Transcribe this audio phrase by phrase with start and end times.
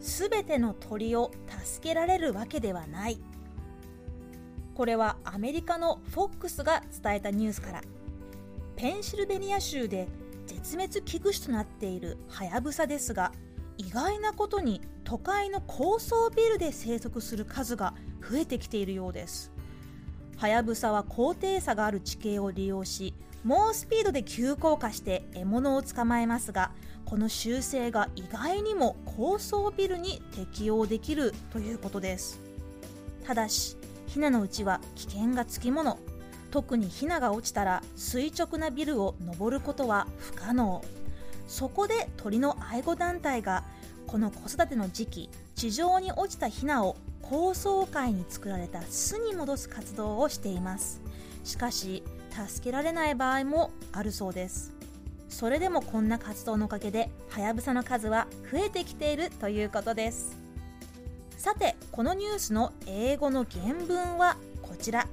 [0.00, 1.30] すべての鳥を
[1.64, 3.18] 助けられるわけではない。
[4.78, 7.82] これはアメリカの FOX が伝えたニュースから
[8.76, 10.06] ペンシルベニア州で
[10.46, 13.32] 絶滅危惧種となっているハヤブサですが
[13.76, 17.92] 意外なことに都会の高層ビルで生息する数が
[18.30, 19.50] 増えてきているようです
[20.36, 23.14] ハヤブサは高低差がある地形を利用し
[23.48, 26.70] 猛スピードで急降下して獲物を捕まえますが
[27.06, 32.42] この習性が意外にも高層ビルに適用できるということです。
[33.24, 35.98] ただしヒナのうちは危険がつきもの。
[36.50, 40.84] 特にヒナが落ちたら垂直なビルを登ることは不可能。
[41.46, 43.64] そこで鳥の愛護団体が
[44.06, 51.00] この子育ての時期地上に落ちたヒナを高層階に作られた巣に戻す活動をしています。
[51.44, 52.02] しかし
[52.46, 54.72] 助けられない場合もあるそうです。
[55.28, 60.36] それでもこんな活動のおかげでハヤブサの数は増えてきているということです。
[61.36, 65.06] さてこのニュースの英語の原文はこちら。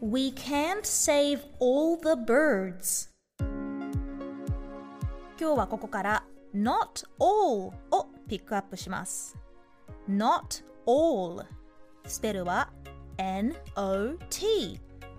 [0.00, 3.10] We can't save all the birds.
[5.40, 9.36] 今日はここから not all をピックアップします。
[10.08, 11.44] not all
[12.06, 12.70] スペルは
[13.18, 13.54] not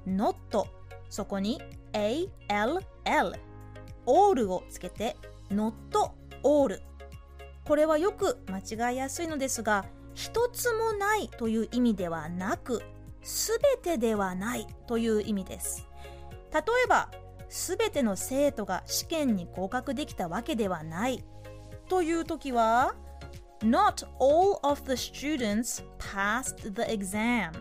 [0.07, 0.35] not
[1.09, 1.61] そこに
[1.93, 2.79] all
[4.05, 5.15] all をつけて
[5.49, 5.73] not
[6.43, 6.79] all
[7.65, 12.81] これはよく間違いやすいのですが一つもないという意味ではなく
[13.21, 15.85] すべてではないという意味です。
[16.53, 17.11] 例えば
[17.47, 21.23] すべての生徒が試験に合格できたわけではない。
[21.87, 22.95] という時は
[23.61, 27.51] Not all of the students passed the exam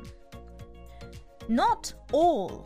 [1.49, 2.65] Not all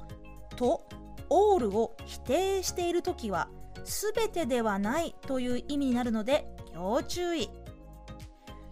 [0.56, 0.82] と
[1.30, 3.48] all を否定している時は
[3.84, 7.48] すべてではないという意味になるので要注意。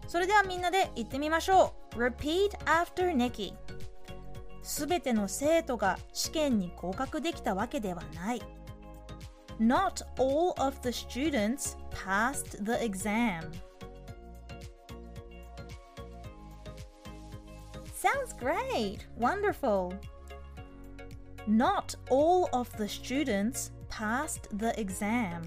[0.06, 1.96] それではみんなで言ってみましょう。
[1.96, 3.54] Repeat after Nikki
[4.62, 8.42] すべての生徒が試験に合格できたわけではない。
[9.60, 13.50] Not all of the students passed the exam
[18.00, 19.06] Sounds great!
[19.18, 19.92] Wonderful!
[21.46, 25.42] Not all of the students passed the exam.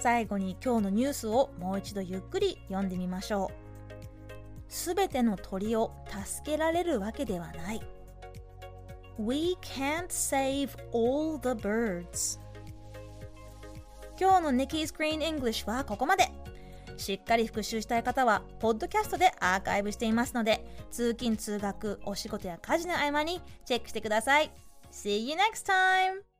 [0.00, 3.52] 最後に今日のニュースをもう一度ゆっくり読んでみましょう。
[4.68, 7.80] すべての鳥を助けられるわけではない。
[9.20, 12.40] We can't save all the birds.
[14.18, 16.28] 今日の Nikki's Green English はここまで。
[16.96, 24.50] しっかり復習したい方は、ポッドキャストでアーカイブしていますので、通勤・通学、お仕事や家事の合間にチェックしてください。
[24.92, 26.33] See you next time!